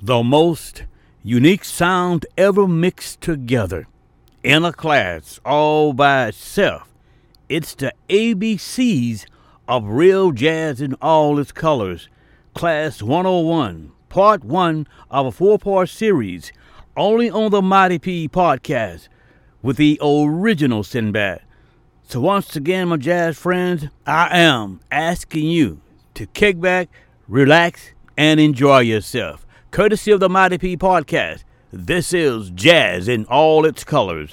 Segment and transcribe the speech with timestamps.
[0.00, 0.84] the most
[1.22, 3.86] unique sound ever mixed together
[4.42, 6.88] in a class all by itself.
[7.48, 9.26] It's the ABCs
[9.66, 12.08] of real jazz in all its colors.
[12.54, 16.52] Class 101, part one of a four part series,
[16.96, 19.08] only on the Mighty P podcast
[19.62, 21.40] with the original Sinbad.
[22.06, 25.80] So, once again, my jazz friends, I am asking you
[26.14, 26.90] to kick back,
[27.26, 29.43] relax, and enjoy yourself.
[29.74, 34.32] Courtesy of the Mighty P podcast, this is Jazz in all its colors.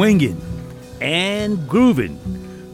[0.00, 0.40] Swinging
[1.02, 2.18] and grooving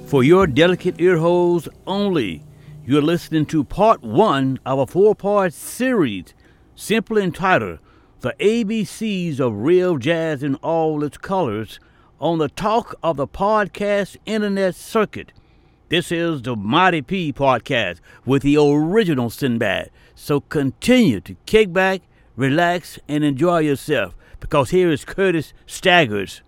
[0.07, 2.45] for your delicate ear holes only.
[2.85, 6.35] You're listening to part one of a four part series
[6.77, 7.81] simply entitled
[8.21, 11.81] The ABCs of Real Jazz in All Its Colors
[12.21, 15.33] on the Talk of the Podcast Internet Circuit.
[15.89, 19.91] This is the Mighty P podcast with the original Sinbad.
[20.15, 22.03] So continue to kick back,
[22.37, 26.43] relax, and enjoy yourself because here is Curtis Stigers.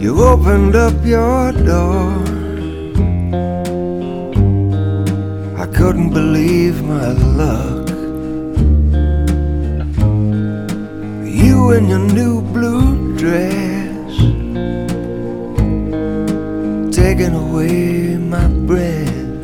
[0.00, 2.14] You opened up your door.
[5.58, 7.86] I couldn't believe my luck.
[11.22, 14.16] You in your new blue dress,
[16.96, 19.36] taking away my breath.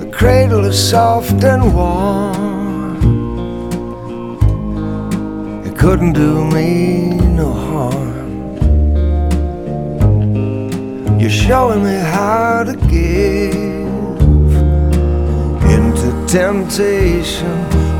[0.00, 2.96] The cradle is soft and warm.
[5.64, 8.22] It couldn't do me no harm.
[11.18, 13.54] You're showing me how to give
[15.76, 17.56] into temptation,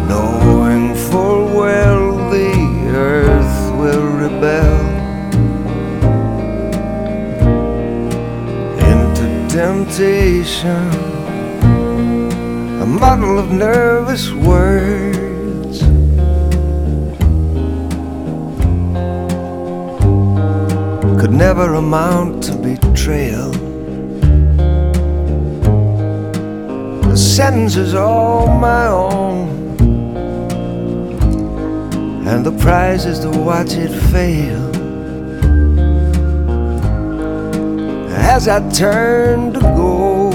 [0.08, 2.52] knowing full well the
[2.94, 4.76] earth will rebel.
[8.90, 10.84] Into temptation,
[12.82, 15.21] a muddle of nervous words.
[21.32, 23.50] Never amount to betrayal.
[27.08, 29.48] The sentence is all my own,
[32.28, 34.70] and the prize is to watch it fail.
[38.14, 40.30] As I turned to go,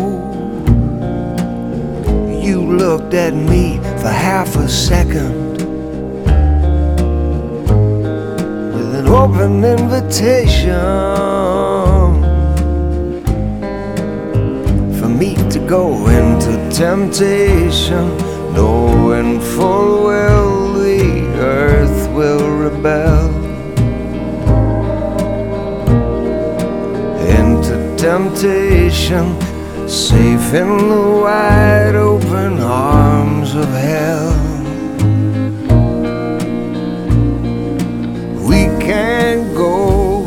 [2.42, 5.47] you looked at me for half a second
[9.18, 10.70] open invitation
[15.00, 18.06] for me to go into temptation,
[18.54, 21.02] knowing full well the
[21.40, 23.28] earth will rebel.
[27.40, 29.26] Into temptation,
[29.90, 34.47] safe in the wide open arms of hell.
[38.88, 40.26] Can go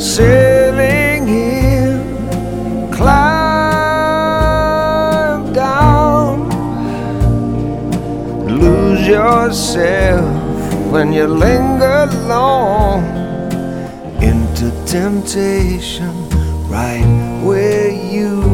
[0.00, 2.02] sailing here,
[2.92, 3.92] climb
[5.52, 6.48] down,
[8.48, 10.26] lose yourself
[10.90, 13.04] when you linger long
[14.20, 16.12] into temptation,
[16.68, 17.06] right
[17.44, 18.47] where you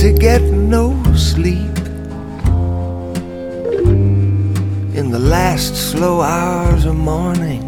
[0.00, 1.76] Guilty get no sleep
[4.96, 7.60] in the last slow hours of morning.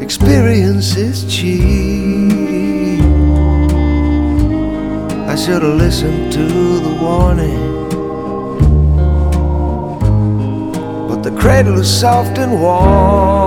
[0.00, 3.02] Experience is cheap.
[5.28, 6.46] I should have listened to
[6.86, 7.60] the warning.
[11.08, 13.45] But the cradle is soft and warm.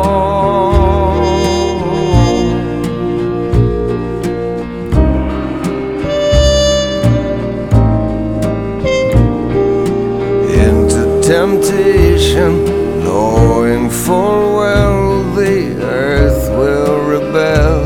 [11.29, 12.65] Temptation,
[13.03, 17.81] knowing full well the earth will rebel.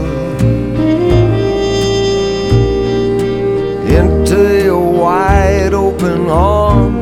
[4.00, 6.93] Into your wide open arms,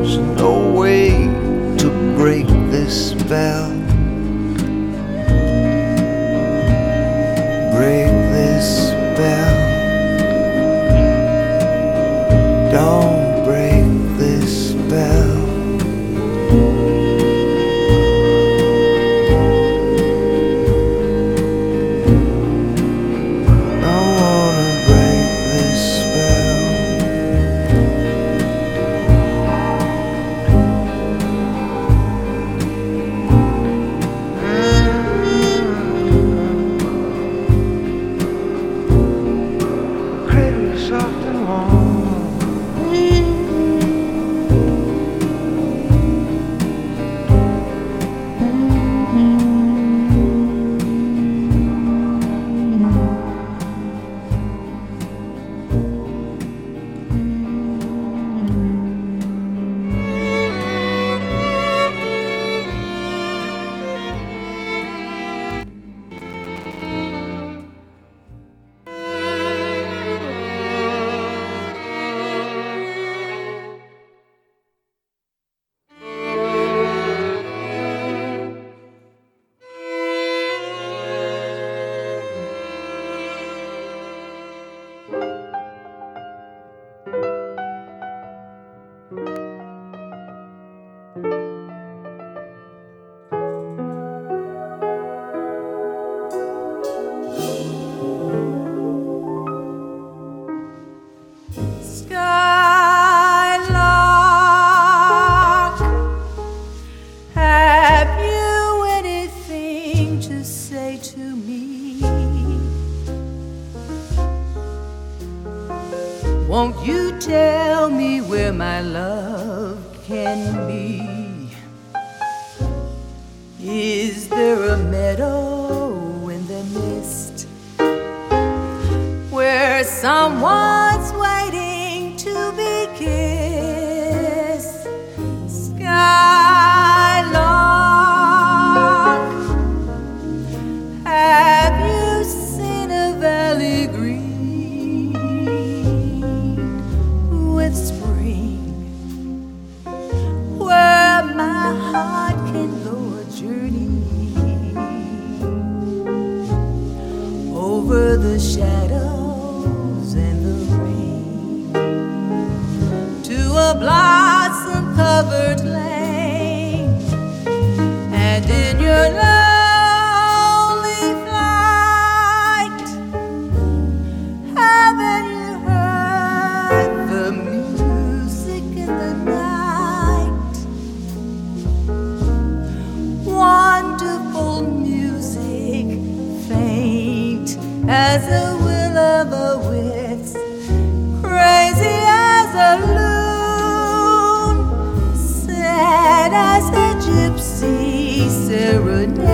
[197.04, 199.26] gypsy serenading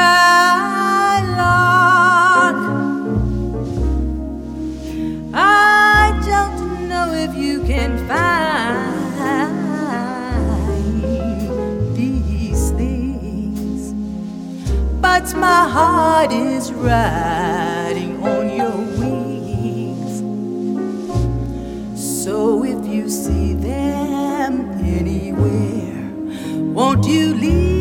[5.34, 8.92] I don't know if you can find
[11.94, 13.92] these things,
[15.02, 17.51] but my heart is riding
[26.74, 27.71] won't you lead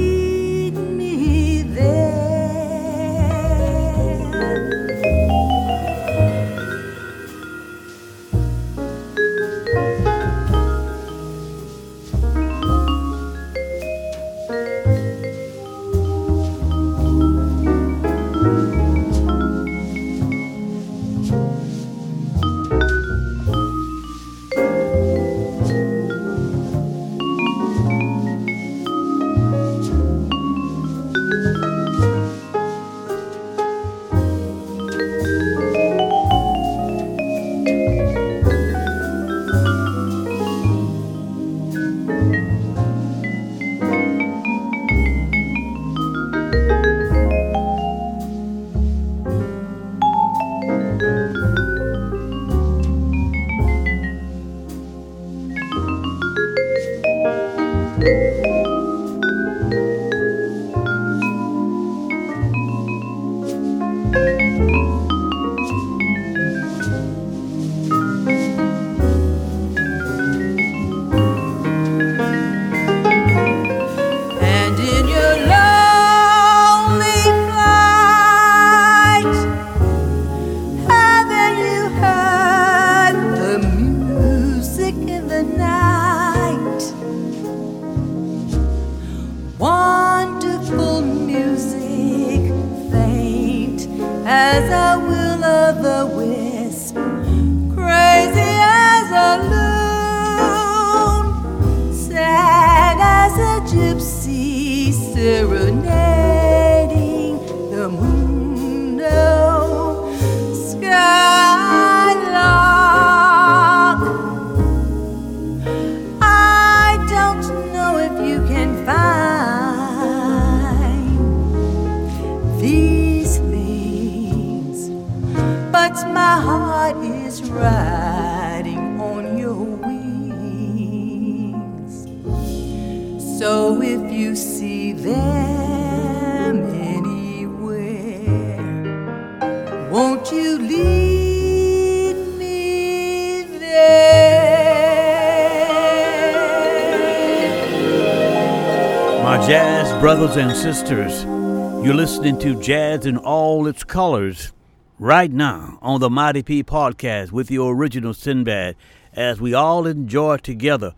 [150.51, 154.51] and sisters, you're listening to Jazz in all its colors
[154.99, 158.75] right now on the Mighty P podcast with your original Sinbad
[159.13, 160.93] as we all enjoy together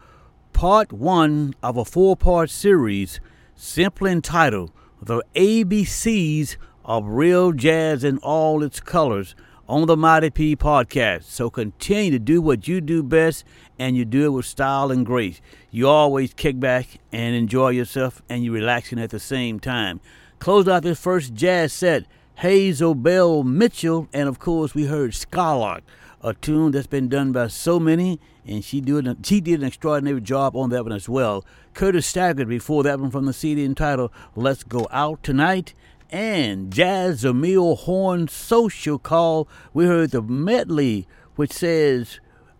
[0.53, 3.19] part one of a four part series
[3.55, 9.35] simply entitled The ABCs of Real Jazz in All Its Colors
[9.67, 11.23] on the Mighty P podcast.
[11.23, 13.45] So continue to do what you do best
[13.79, 15.39] and you do it with style and grace.
[15.71, 20.01] You always kick back and enjoy yourself and you're relaxing at the same time.
[20.39, 22.05] Close out this first jazz set,
[22.35, 25.83] Hazel Bell Mitchell, and of course we heard Skylark,
[26.21, 30.19] a tune that's been done by so many, and she did she did an extraordinary
[30.19, 31.45] job on that one as well.
[31.73, 35.73] Curtis Stigers before that one from the CD entitled "Let's Go Out Tonight."
[36.13, 42.19] And Jazzmeia Horn Social Call, we heard the medley which says,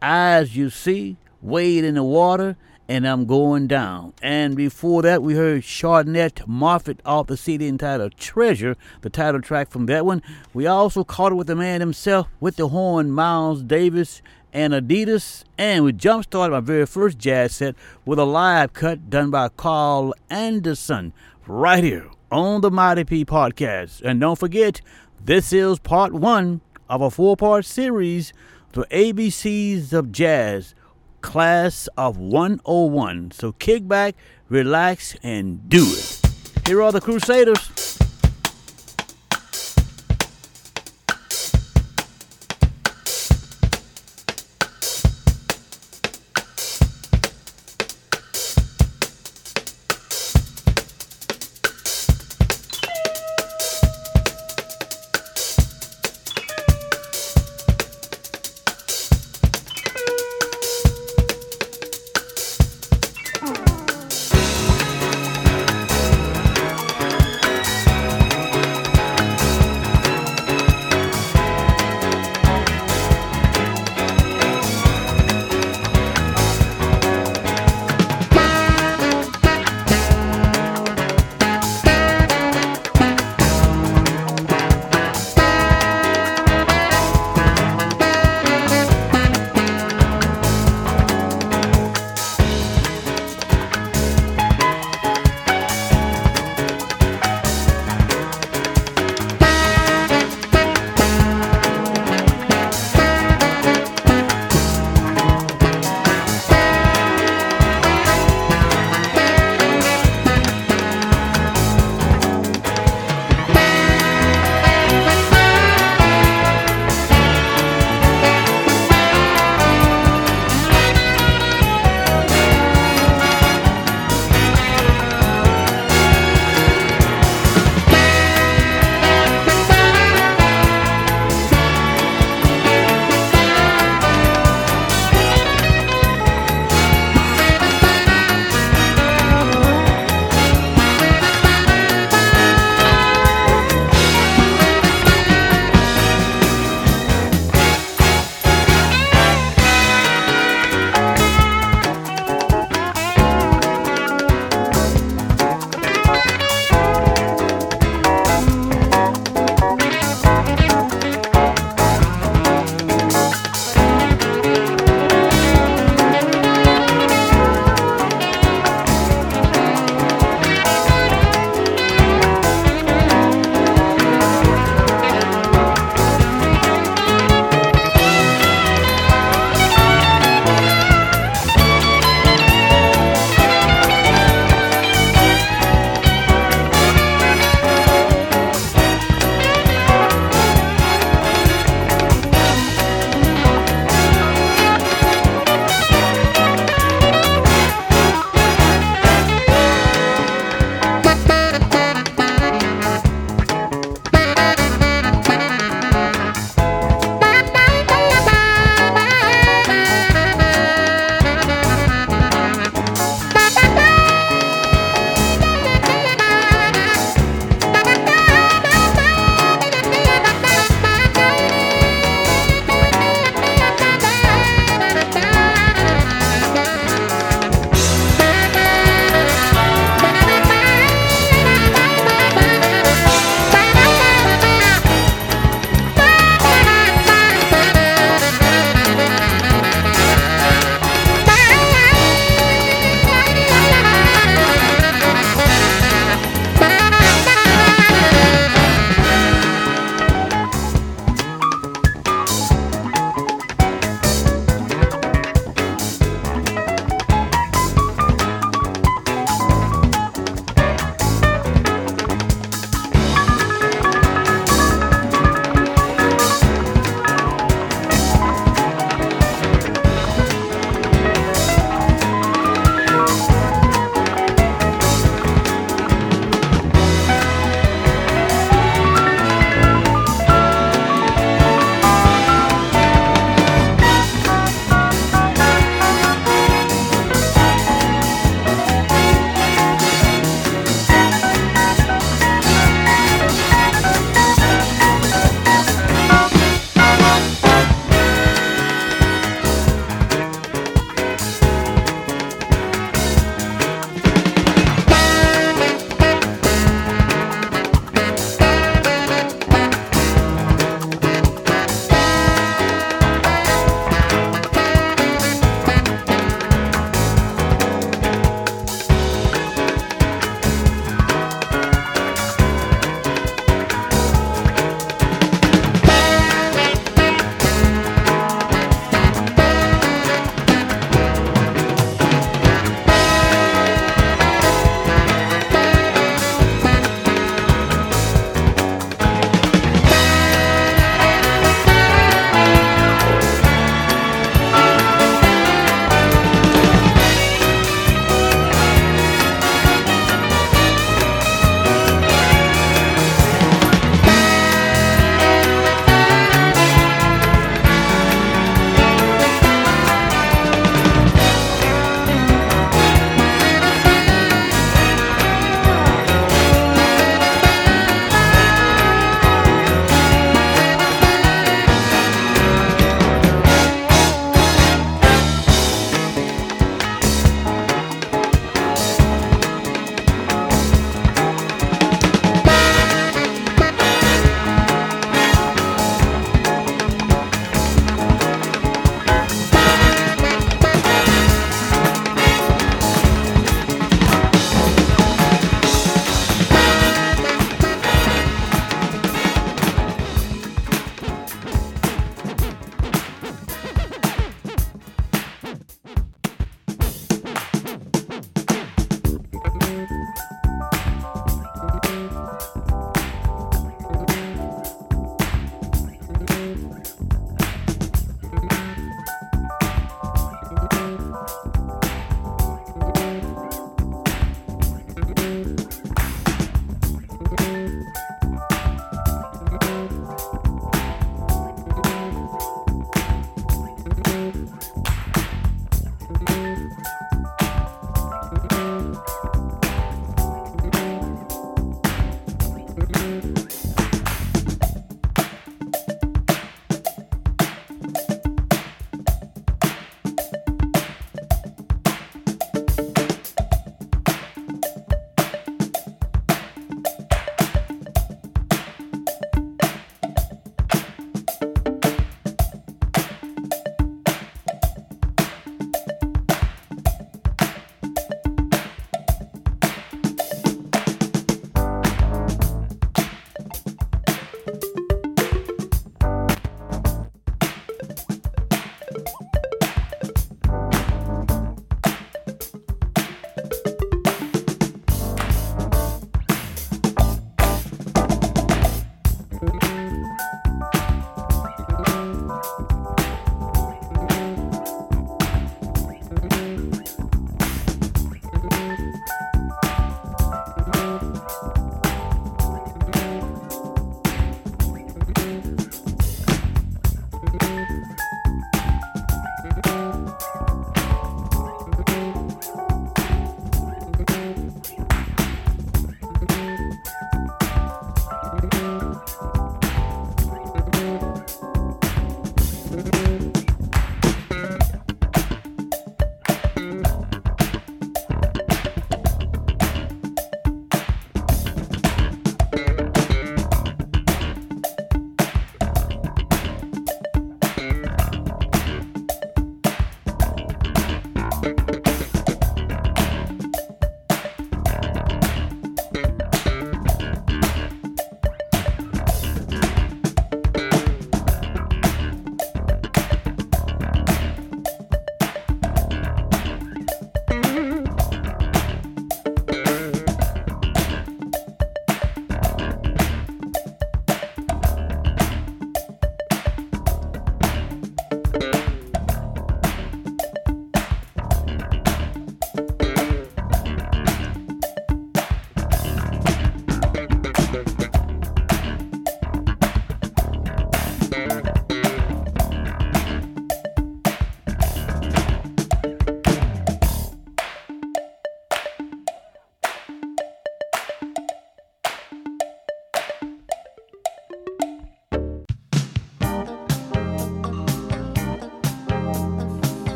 [0.00, 2.56] Eyes You See, Wade in the Water,
[2.88, 4.14] and I'm Going Down.
[4.22, 9.68] And before that, we heard Charnett Moffett off the CD entitled Treasure, the title track
[9.68, 10.22] from that one.
[10.54, 14.22] We also caught it with the man himself, with the horn, Miles Davis
[14.54, 15.44] and Adidas.
[15.58, 17.74] And we jump started my very first jazz set
[18.06, 21.12] with a live cut done by Carl Anderson
[21.46, 24.02] right here on the Mighty P podcast.
[24.02, 24.80] And don't forget,
[25.24, 28.32] this is part one of a four part series,
[28.72, 30.74] The ABCs of Jazz,
[31.20, 33.30] Class of 101.
[33.30, 34.16] So kick back,
[34.48, 36.20] relax, and do it.
[36.66, 37.70] Here are the Crusaders.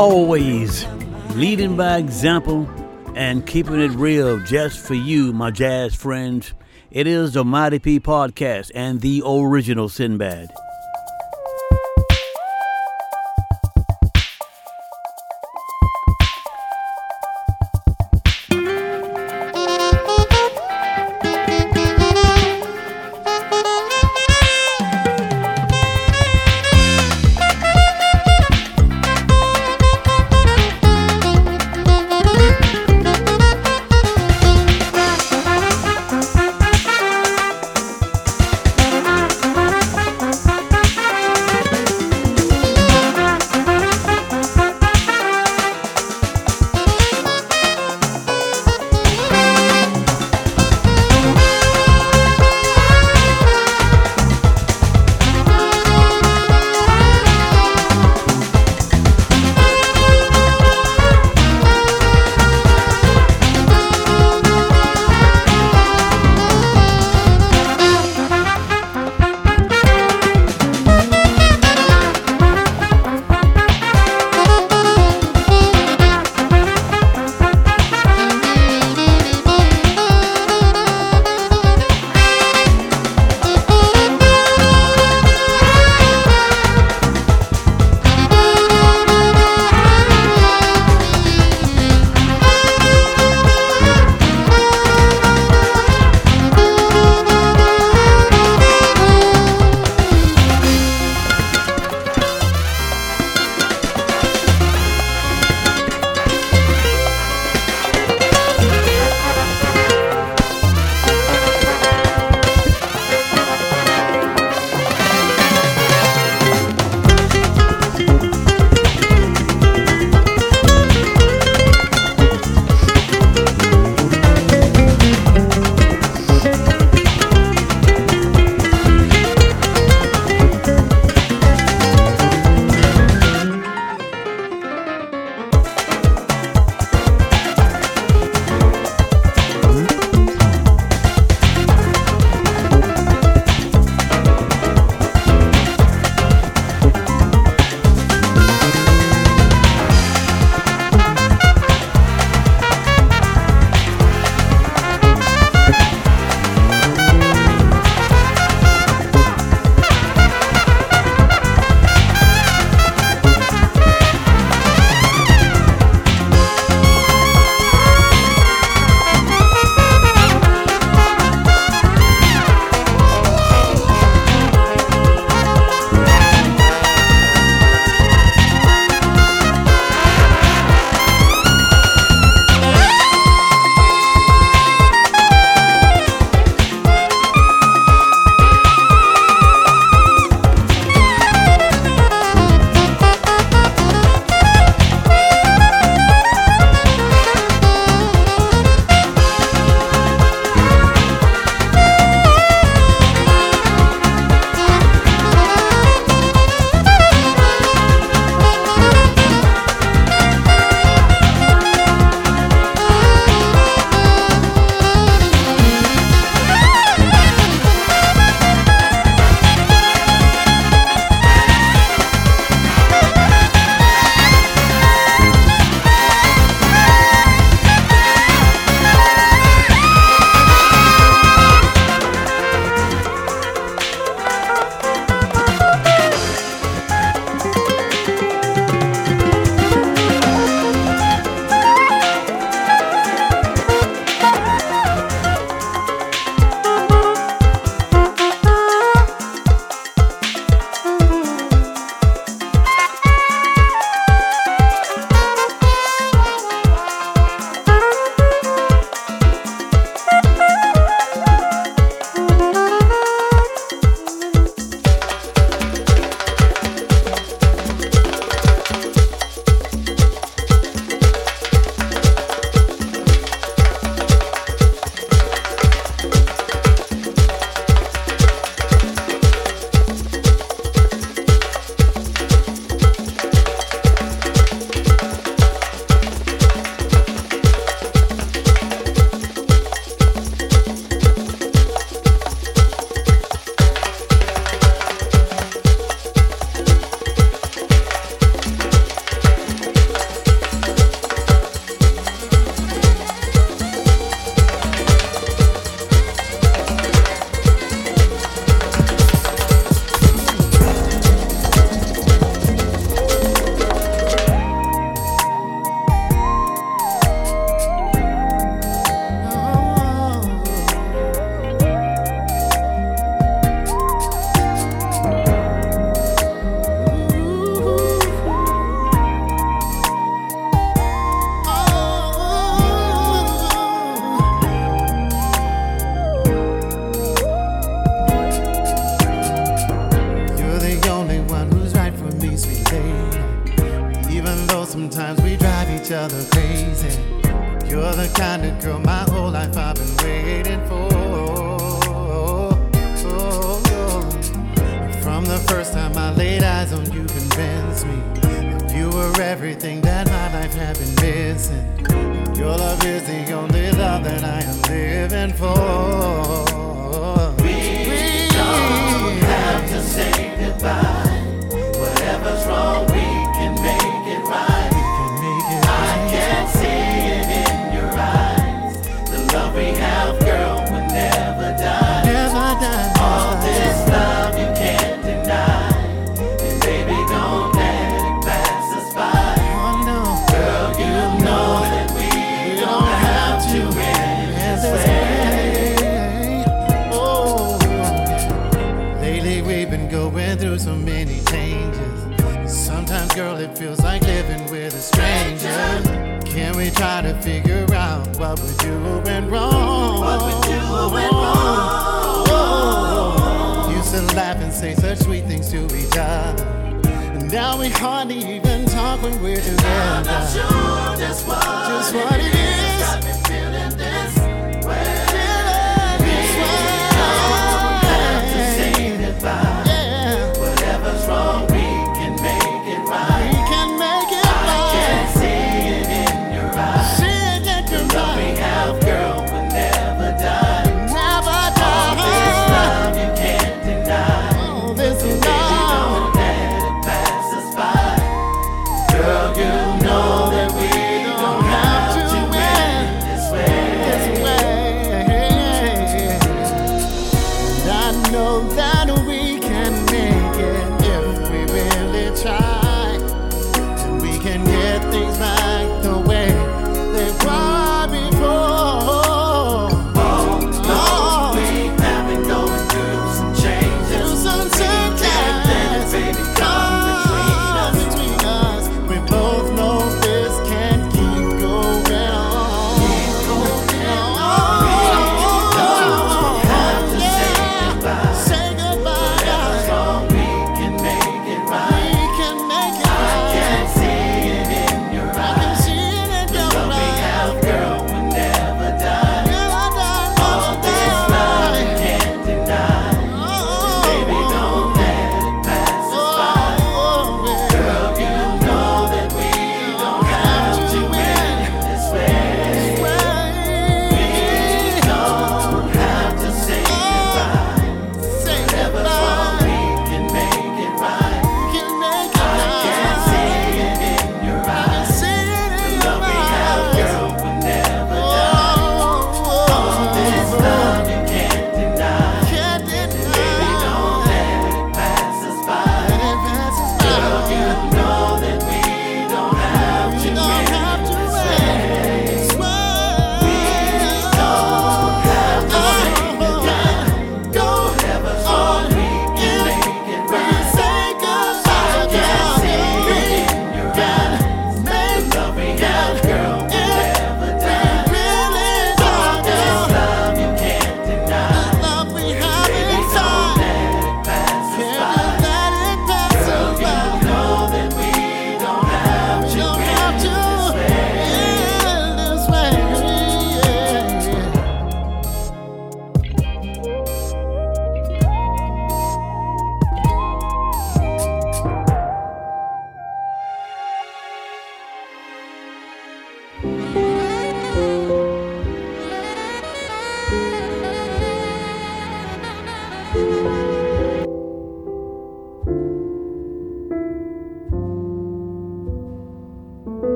[0.00, 0.86] Always
[1.34, 2.66] leading by example
[3.14, 6.54] and keeping it real just for you, my jazz friends.
[6.90, 10.48] It is the Mighty P Podcast and the original Sinbad.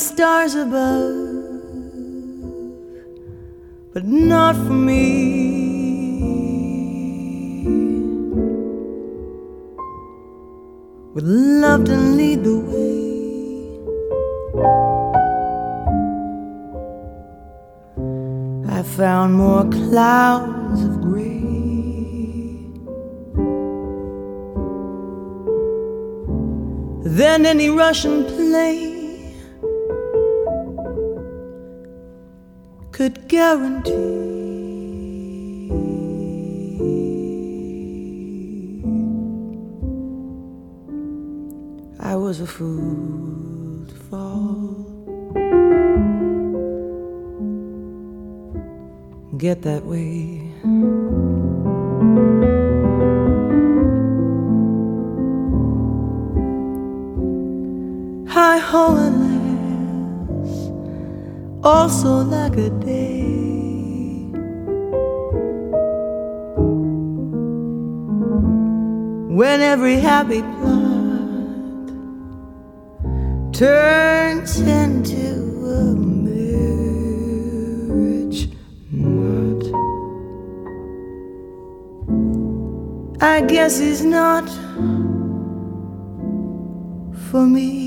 [0.00, 1.18] stars above,
[3.92, 5.50] but not for me.
[11.14, 13.00] Would love to lead the way.
[18.78, 21.42] I found more clouds of gray
[27.04, 28.89] than any Russian plane.
[33.40, 34.20] Guarantee.
[41.98, 44.76] I was a fool to fall.
[49.44, 50.18] Get that way.
[58.36, 60.52] High holiness,
[61.64, 62.99] also like a day.
[69.72, 71.86] Every happy plot
[73.52, 75.24] turns into
[75.64, 75.94] a
[76.24, 77.30] marriage
[78.90, 79.62] knot.
[83.22, 84.48] I guess it's not
[87.30, 87.79] for me.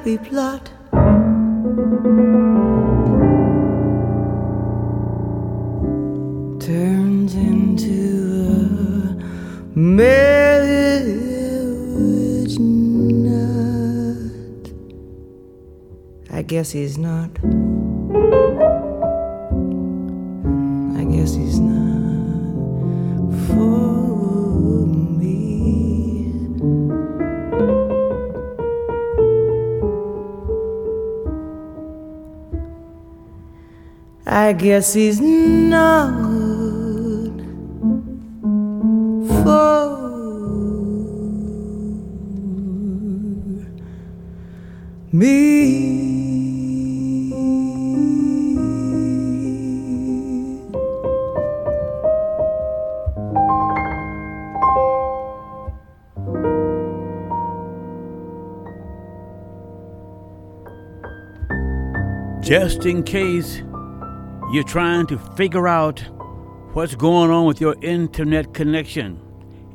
[0.00, 0.64] Happy plot
[6.58, 9.14] turns into
[9.74, 10.88] a marriage
[12.58, 13.76] knot.
[16.30, 17.28] I guess he's not.
[34.50, 36.10] I guess he's not
[39.44, 39.86] for
[45.12, 46.00] me.
[62.42, 63.62] Just in case
[64.52, 66.00] you're trying to figure out
[66.72, 69.20] what's going on with your internet connection,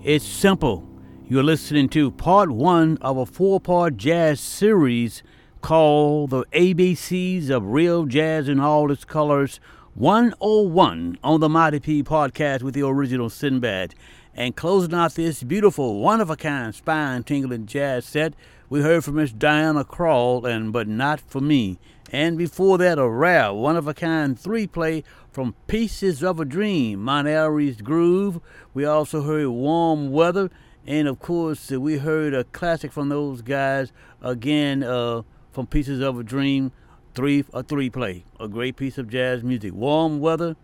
[0.04, 0.86] it's simple.
[1.30, 5.24] You're listening to part one of a four part jazz series
[5.62, 9.62] called The ABCs of Real Jazz in All Its Colors
[9.94, 13.96] 101 on the Mighty P podcast with the original Sinbad.
[14.36, 18.34] And closing out this beautiful, one of a kind, spine tingling jazz set,
[18.70, 21.80] we heard from Miss Diana Krall and But Not For Me.
[22.12, 26.46] And before that, a rare, one of a kind three play from Pieces of a
[26.46, 28.40] Dream, Mount Airy's Groove.
[28.74, 30.50] We also heard Warm Weather.
[30.88, 33.92] And of course, we heard a classic from those guys
[34.22, 36.72] again uh, from Pieces of a Dream,
[37.16, 39.74] three a three play, a great piece of jazz music.
[39.74, 40.56] Warm Weather,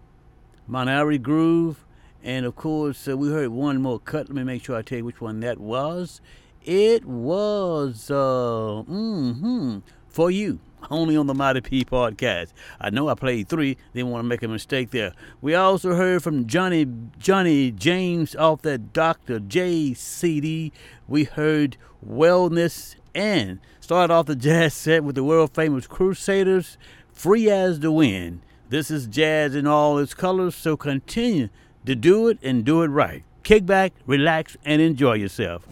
[0.67, 1.83] Monterey Groove,
[2.23, 4.27] and of course, uh, we heard one more cut.
[4.27, 6.21] Let me make sure I tell you which one that was.
[6.63, 10.59] It was uh, mm-hmm, for you.
[10.89, 12.53] Only on the Mighty P podcast.
[12.79, 13.77] I know I played three.
[13.93, 15.13] Didn't want to make a mistake there.
[15.41, 16.85] We also heard from Johnny
[17.17, 19.39] Johnny James off that Dr.
[19.39, 20.71] J CD.
[21.07, 26.77] We heard Wellness and started off the jazz set with the world famous Crusaders,
[27.13, 28.41] Free as the Wind.
[28.69, 31.49] This is jazz in all its colors, so continue
[31.85, 33.23] to do it and do it right.
[33.43, 35.67] Kick back, relax, and enjoy yourself.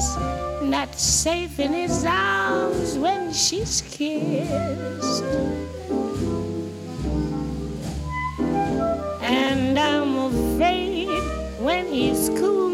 [0.00, 5.24] Ladies, not safe in his arms when she's kissed.
[9.22, 11.08] And I'm afraid
[11.60, 12.69] when he's cooled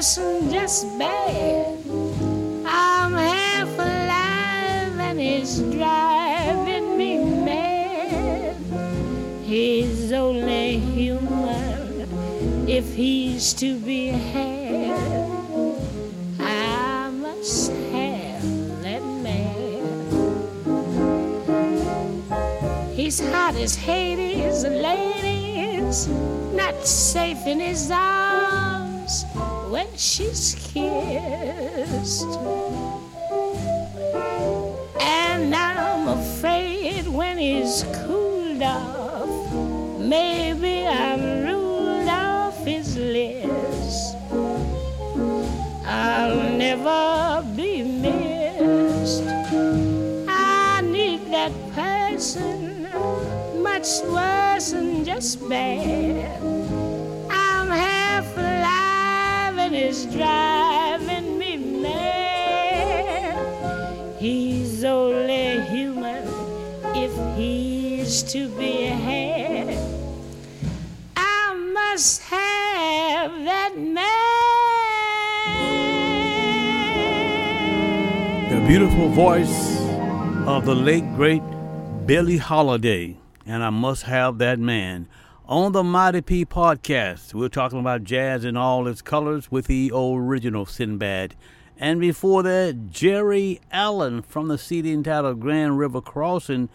[0.00, 1.76] than just bad.
[2.64, 8.56] I'm half alive and it's driving me mad.
[9.44, 12.08] He's only human
[12.66, 14.96] if he's to be had.
[16.38, 18.42] I must have
[18.82, 19.92] that man.
[22.94, 26.08] He's hot as Hades, ladies,
[26.54, 28.29] not safe in his arms
[29.70, 32.26] when she's kissed.
[35.00, 39.30] And I'm afraid when he's cooled off,
[40.00, 44.16] maybe I'm ruled off his list.
[45.86, 49.22] I'll never be missed.
[50.28, 52.88] I need that person
[53.62, 56.69] much worse than just bad.
[59.82, 63.36] It's driving me mad.
[64.18, 66.28] He's only human
[66.94, 69.78] if he's to be had.
[71.16, 74.10] I must have that man.
[78.50, 79.80] The beautiful voice
[80.46, 81.42] of the late great
[82.04, 83.16] Billie Holiday,
[83.46, 85.08] and I must have that man.
[85.50, 89.90] On the Mighty P podcast, we're talking about jazz in all its colors with the
[89.92, 91.34] original Sinbad.
[91.76, 96.68] And before that, Geri Allen from the CD entitled Grand River Crossing,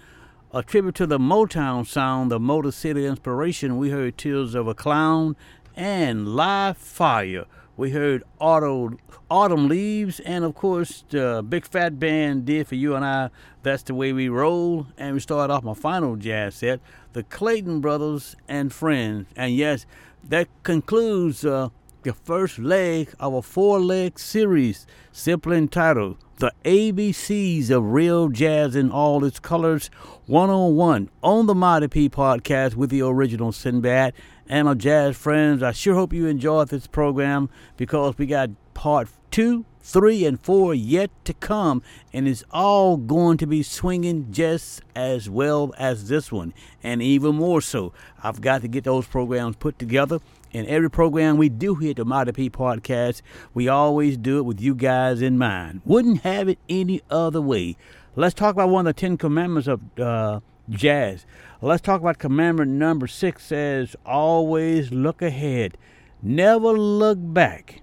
[0.54, 3.78] a tribute to the Motown sound, the Motor City inspiration.
[3.78, 5.38] We heard Tears of a Clown
[5.74, 7.46] and Live Fire.
[7.78, 8.98] We heard Auto,
[9.30, 13.30] Autumn Leaves, and of course, the Big Phat Band did for you and I.
[13.64, 14.88] That's the way we roll.
[14.98, 16.82] And we start off my final jazz set,
[17.16, 19.28] the Clayton Brothers and Friends.
[19.38, 19.86] And yes,
[20.22, 21.70] that concludes uh,
[22.04, 28.76] the first leg of a four leg series, simply entitled The ABCs of Real Jazz
[28.76, 29.90] in All Its Colors,
[30.26, 34.14] one on one on the Mighty P podcast with the original Sinbad
[34.50, 35.64] and our jazz friends.
[35.64, 40.74] I sure hope you enjoyed this program because we got part two, three, and four
[40.74, 46.32] yet to come, and it's all going to be swinging just as well as this
[46.32, 46.54] one,
[46.84, 47.94] and even more so.
[48.24, 50.20] I've got to get those programs put together.
[50.54, 53.22] And every program we do here at the Mighty P Podcast,
[53.54, 55.82] we always do it with you guys in mind.
[55.84, 57.76] Wouldn't have it any other way.
[58.16, 60.40] Let's talk about one of the Ten Commandments of uh,
[60.70, 61.26] jazz.
[61.62, 65.78] Let's talk about commandment number six says, always look ahead.
[66.24, 67.82] Never look back.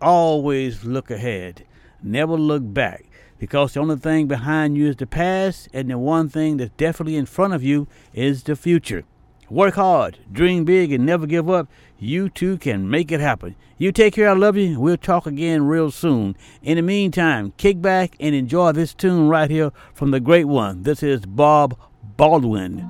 [0.00, 1.64] Always look ahead.
[2.02, 3.06] Never look back.
[3.38, 7.16] Because the only thing behind you is the past, and the one thing that's definitely
[7.16, 9.04] in front of you is the future.
[9.48, 11.68] Work hard, dream big, and never give up.
[11.98, 13.54] You too can make it happen.
[13.78, 14.30] You take care.
[14.30, 14.80] I love you.
[14.80, 16.34] We'll talk again real soon.
[16.62, 20.82] In the meantime, kick back and enjoy this tune right here from the great one.
[20.82, 21.78] This is Bob
[22.16, 22.86] Baldwin.